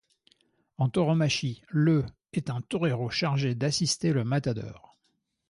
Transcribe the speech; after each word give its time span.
En 0.79 0.89
tauromachie, 0.89 1.61
le 1.69 2.07
est 2.33 2.49
un 2.49 2.61
torero 2.61 3.11
chargé 3.11 3.53
d’assister 3.53 4.13
le 4.13 4.23
matador. 4.23 4.97